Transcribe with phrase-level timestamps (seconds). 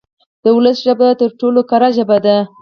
[0.43, 2.37] د ولس ژبه تر ټولو کره ژبه ده.